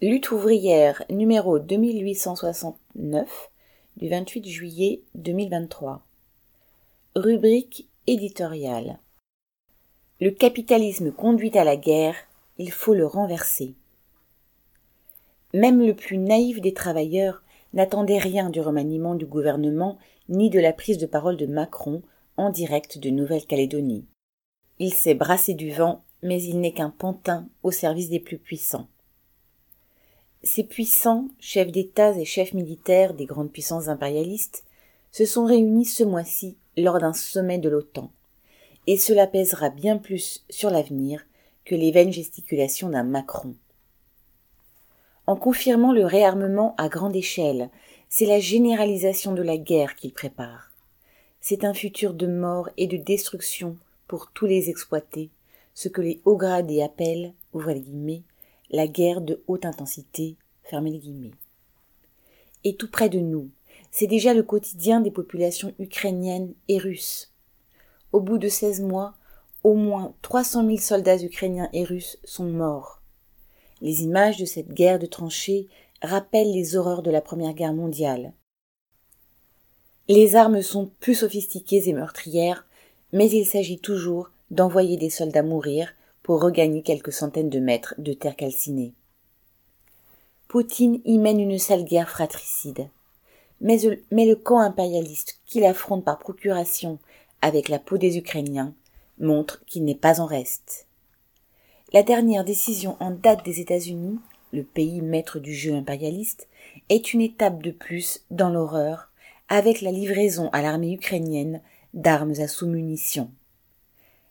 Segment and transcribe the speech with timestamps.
[0.00, 3.50] Lutte ouvrière numéro 2869
[3.96, 6.06] du 28 juillet 2023.
[7.16, 9.00] Rubrique éditoriale.
[10.20, 12.14] Le capitalisme conduit à la guerre,
[12.58, 13.74] il faut le renverser.
[15.52, 20.72] Même le plus naïf des travailleurs n'attendait rien du remaniement du gouvernement ni de la
[20.72, 22.02] prise de parole de Macron
[22.36, 24.06] en direct de Nouvelle-Calédonie.
[24.78, 28.86] Il s'est brassé du vent, mais il n'est qu'un pantin au service des plus puissants.
[30.44, 34.64] Ces puissants chefs d'État et chefs militaires des grandes puissances impérialistes
[35.10, 38.10] se sont réunis ce mois-ci lors d'un sommet de l'OTAN,
[38.86, 41.24] et cela pèsera bien plus sur l'avenir
[41.64, 43.54] que les vaines gesticulations d'un Macron.
[45.26, 47.68] En confirmant le réarmement à grande échelle,
[48.08, 50.70] c'est la généralisation de la guerre qu'il prépare.
[51.40, 55.30] C'est un futur de mort et de destruction pour tous les exploités,
[55.74, 58.22] ce que les hauts gradés appellent, ouvrez les guillemets,
[58.70, 61.34] la guerre de haute intensité, fermez les guillemets.
[62.64, 63.50] Et tout près de nous,
[63.90, 67.32] c'est déjà le quotidien des populations ukrainiennes et russes.
[68.12, 69.14] Au bout de seize mois,
[69.64, 73.00] au moins trois cent mille soldats ukrainiens et russes sont morts.
[73.80, 75.68] Les images de cette guerre de tranchées
[76.02, 78.32] rappellent les horreurs de la Première Guerre mondiale.
[80.08, 82.66] Les armes sont plus sophistiquées et meurtrières,
[83.12, 88.12] mais il s'agit toujours d'envoyer des soldats mourir pour regagner quelques centaines de mètres de
[88.12, 88.94] terre calcinée.
[90.48, 92.88] Poutine y mène une sale guerre fratricide.
[93.60, 96.98] Mais, le camp impérialiste qu'il affronte par procuration
[97.42, 98.74] avec la peau des Ukrainiens
[99.18, 100.86] montre qu'il n'est pas en reste.
[101.92, 104.18] La dernière décision en date des États-Unis,
[104.52, 106.48] le pays maître du jeu impérialiste,
[106.88, 109.10] est une étape de plus dans l'horreur
[109.48, 111.60] avec la livraison à l'armée ukrainienne
[111.94, 113.30] d'armes à sous-munitions.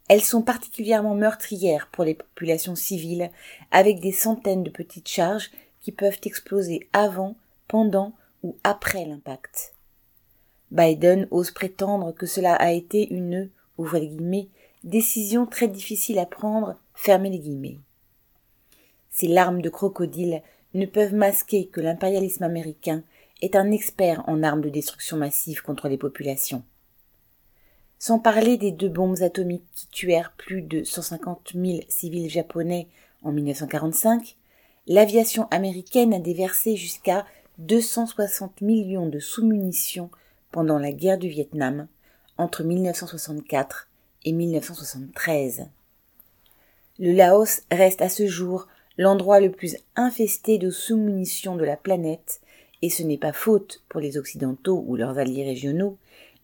[0.08, 3.30] Elles sont particulièrement meurtrières pour les populations civiles,
[3.72, 7.36] avec des centaines de petites charges qui peuvent exploser avant,
[7.68, 9.74] pendant ou après l'impact.
[10.72, 13.50] Biden ose prétendre que cela a été une
[14.84, 17.80] décision très difficile à prendre, fermez les guillemets.
[19.10, 20.42] Ces larmes de crocodile
[20.74, 23.04] ne peuvent masquer que l'impérialisme américain
[23.42, 26.64] est un expert en armes de destruction massive contre les populations
[28.00, 32.88] sans parler des deux bombes atomiques qui tuèrent plus de 150 000 civils japonais
[33.24, 34.38] en 1945,
[34.88, 37.26] l'aviation américaine a déversé jusqu'à
[37.58, 40.12] 260 millions de sous-munitions
[40.52, 41.88] pendant la guerre du Vietnam
[42.38, 43.90] entre 1964
[44.26, 45.68] et 1973.
[47.00, 52.42] Le Laos reste à ce jour l'endroit le plus infesté de sous-munitions de la planète,
[52.82, 55.98] et ce n'est pas faute pour les Occidentaux ou leurs alliés régionaux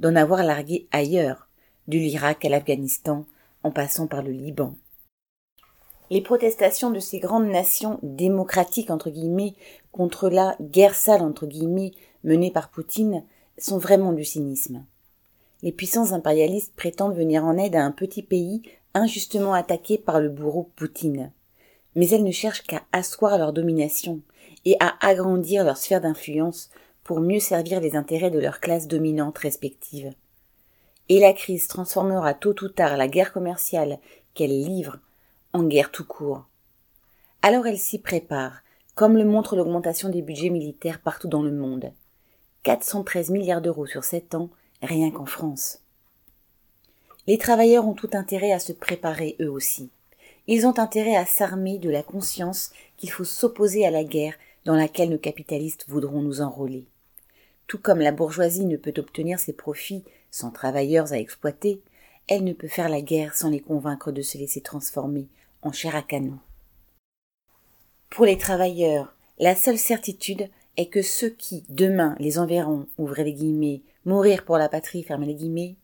[0.04, 1.48] d'en avoir largué ailleurs,
[1.88, 3.26] du l'Irak à l'Afghanistan,
[3.64, 4.76] en passant par le Liban.
[6.10, 9.54] Les protestations de ces grandes nations démocratiques entre guillemets
[9.94, 11.94] contre la guerre sale entre guillemets
[12.26, 13.24] menée par Poutine
[13.58, 14.86] sont vraiment du cynisme.
[15.62, 18.62] Les puissances impérialistes prétendent venir en aide à un petit pays
[18.94, 21.32] injustement attaqué par le bourreau Poutine.
[21.96, 24.20] Mais elles ne cherchent qu'à asseoir leur domination
[24.66, 26.70] et à agrandir leur sphère d'influence
[27.04, 30.14] pour mieux servir les intérêts de leurs classes dominantes respectives.
[31.10, 34.00] Et la crise transformera tôt ou tard la guerre commerciale
[34.34, 35.00] qu'elle livre
[35.52, 36.46] en guerre tout court.
[37.42, 38.62] Alors elle s'y prépare,
[38.96, 41.92] comme le montre l'augmentation des budgets militaires partout dans le monde.
[42.64, 44.50] 413 milliards d'euros sur sept ans,
[44.82, 45.80] rien qu'en France.
[47.28, 49.90] Les travailleurs ont tout intérêt à se préparer eux aussi.
[50.48, 54.76] Ils ont intérêt à s'armer de la conscience qu'il faut s'opposer à la guerre dans
[54.76, 56.86] laquelle nos capitalistes voudront nous enrôler.
[57.68, 61.82] Tout comme la bourgeoisie ne peut obtenir ses profits sans travailleurs à exploiter,
[62.28, 65.28] elle ne peut faire la guerre sans les convaincre de se laisser transformer
[65.62, 66.40] en chair à canon.
[68.10, 73.34] Pour les travailleurs, la seule certitude est que ceux qui, demain, les enverront, ouvrez les
[73.34, 75.76] guillemets, mourir pour la patrie, fermez les guillemets,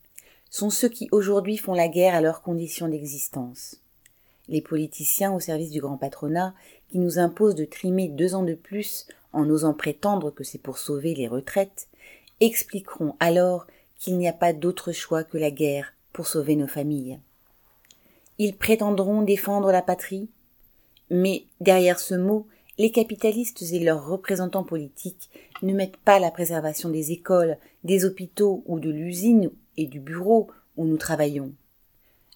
[0.49, 3.77] sont ceux qui aujourd'hui font la guerre à leurs conditions d'existence.
[4.47, 6.55] Les politiciens au service du grand patronat,
[6.89, 10.77] qui nous imposent de trimer deux ans de plus en osant prétendre que c'est pour
[10.77, 11.87] sauver les retraites,
[12.39, 13.67] expliqueront alors
[13.97, 17.19] qu'il n'y a pas d'autre choix que la guerre pour sauver nos familles.
[18.37, 20.29] Ils prétendront défendre la patrie,
[21.09, 22.47] mais derrière ce mot,
[22.77, 25.29] les capitalistes et leurs représentants politiques
[25.61, 30.47] ne mettent pas la préservation des écoles, des hôpitaux ou de l'usine et du bureau
[30.77, 31.51] où nous travaillons.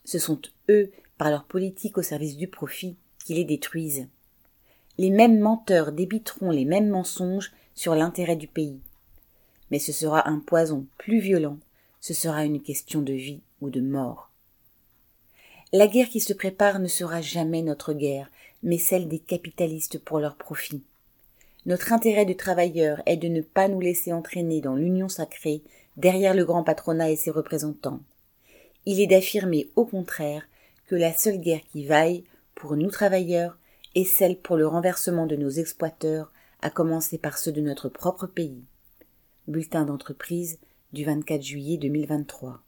[0.04, 4.08] Ce sont eux, par leur politique au service du profit, qui les détruisent
[4.98, 8.80] les mêmes menteurs débiteront les mêmes mensonges sur l'intérêt du pays.
[9.72, 11.58] Mais ce sera un poison plus violent,
[12.00, 14.30] ce sera une question de vie ou de mort.
[15.72, 18.30] La guerre qui se prépare ne sera jamais notre guerre,
[18.62, 20.84] mais celle des capitalistes pour leur profit.
[21.66, 25.64] Notre intérêt de travailleurs est de ne pas nous laisser entraîner dans l'union sacrée
[25.98, 28.02] derrière le grand patronat et ses représentants.
[28.86, 30.44] Il est d'affirmer au contraire
[30.88, 32.24] que la seule guerre qui vaille
[32.54, 33.58] pour nous travailleurs
[33.96, 36.32] est celle pour le renversement de nos exploiteurs,
[36.62, 38.64] à commencer par ceux de notre propre pays.
[39.48, 40.60] Bulletin d'entreprise
[40.94, 42.62] du 24 juillet 2023.